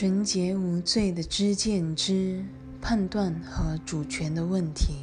[0.00, 2.42] 纯洁无罪的知见之
[2.80, 4.94] 判断和主权的问题。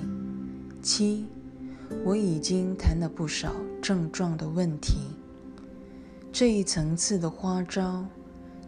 [0.81, 1.27] 七，
[2.03, 4.95] 我已经谈了不少症状的问题。
[6.31, 8.03] 这一层次的花招，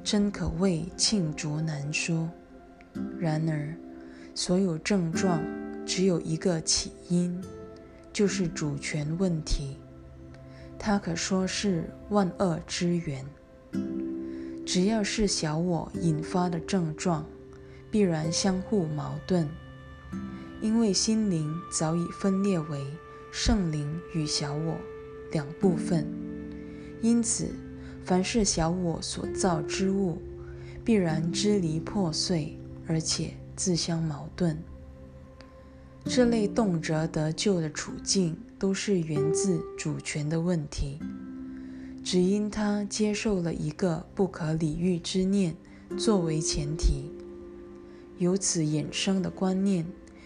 [0.04, 2.30] 真可谓罄竹难书。
[3.18, 3.75] 然而，
[4.36, 5.41] 所有症状
[5.84, 7.43] 只有一个起因，
[8.14, 9.77] 就是主权问题。
[10.77, 13.25] 它可说是万恶之源。
[14.71, 17.25] 只要是小我引发的症状，
[17.89, 19.47] 必然相互矛盾，
[20.61, 22.86] 因为心灵早已分裂为
[23.32, 24.77] 圣灵与小我
[25.32, 26.07] 两部分。
[27.01, 27.47] 因此，
[28.05, 30.21] 凡是小我所造之物，
[30.86, 32.55] 必然支离破碎，
[32.86, 34.55] 而且自相矛盾。
[36.05, 40.99] 这类动辄得救的处境，都是源自主权的问题。
[42.11, 45.55] 只因他接受了一个不可理喻之念
[45.95, 47.11] 作为前提，
[48.17, 49.85] 由此衍生的观念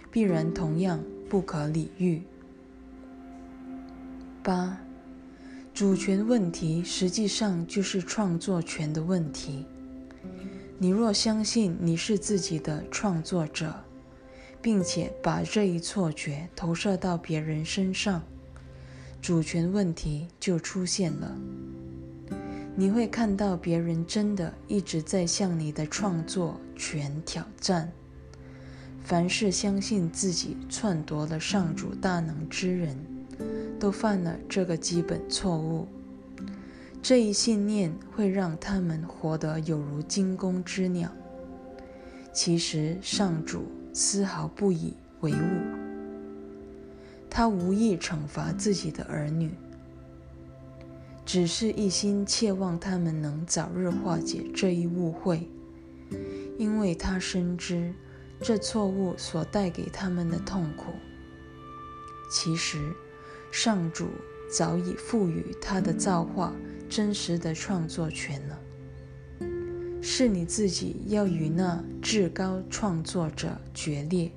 [0.09, 2.22] 必然同样不可理喻。
[4.42, 4.80] 八，
[5.73, 9.66] 主权问题实际上就是创作权的问题。
[10.78, 13.75] 你若相信你是自己的创作者，
[14.62, 18.23] 并且把这一错觉投射到别人身上，
[19.22, 21.38] 主权问题就出现了。
[22.76, 27.92] 你会看到别人真的一直在向你的创作权挑战。
[29.04, 32.98] 凡是相信自己篡夺了上主大能之人，
[33.80, 35.88] 都犯了这个基本错误。
[37.02, 41.12] 这一信念会让他们活得有如惊弓之鸟。
[42.32, 45.36] 其实上主丝毫不以为物，
[47.30, 49.52] 他无意惩罚自己的儿女。
[51.34, 55.50] 只是一心切望他们能早日化解这一误会，
[56.59, 57.92] 因为他深知
[58.40, 60.94] 这错误所带给他们的痛苦。
[62.30, 62.78] 其实，
[63.52, 64.09] 上主
[64.47, 66.53] 早已赋予他的造化
[66.88, 68.59] 真实的创作权了，
[70.03, 74.31] 是你自己要与那至高创作者决裂，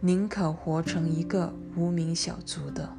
[0.00, 2.94] 宁可活成一个无名小卒的。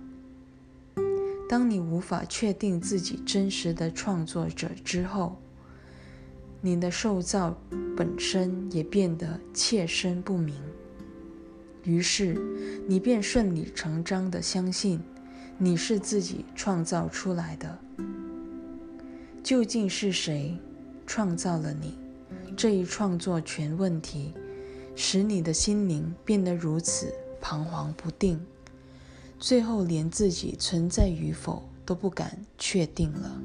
[1.50, 5.38] 当你无法确定自己真实的创作者之后，
[6.60, 7.58] 你的受造
[7.96, 10.56] 本身也变得切身不明。
[11.84, 12.36] 于是，
[12.86, 15.00] 你便顺理成章地相信
[15.58, 17.80] 你是自己创造出来的。
[19.42, 20.58] 究竟是谁
[21.06, 21.98] 创造了你？
[22.58, 24.34] 这一创作权问题，
[24.96, 28.38] 使你的心灵变得如此彷徨不定。
[29.40, 33.42] 最后，连自己存在与否都不敢确定了。